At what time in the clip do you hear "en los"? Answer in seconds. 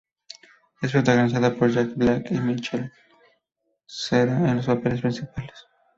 4.49-4.65